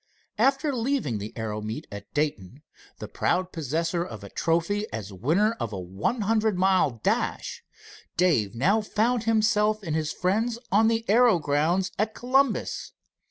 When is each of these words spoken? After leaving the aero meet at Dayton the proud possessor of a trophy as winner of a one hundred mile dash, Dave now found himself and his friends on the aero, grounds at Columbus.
After 0.39 0.73
leaving 0.75 1.19
the 1.19 1.31
aero 1.37 1.61
meet 1.61 1.85
at 1.91 2.11
Dayton 2.15 2.63
the 2.97 3.07
proud 3.07 3.51
possessor 3.51 4.03
of 4.03 4.23
a 4.23 4.29
trophy 4.31 4.91
as 4.91 5.13
winner 5.13 5.55
of 5.59 5.71
a 5.71 5.79
one 5.79 6.21
hundred 6.21 6.57
mile 6.57 6.99
dash, 7.03 7.63
Dave 8.17 8.55
now 8.55 8.81
found 8.81 9.25
himself 9.25 9.83
and 9.83 9.95
his 9.95 10.11
friends 10.11 10.57
on 10.71 10.87
the 10.87 11.05
aero, 11.07 11.37
grounds 11.37 11.91
at 11.99 12.15
Columbus. 12.15 12.93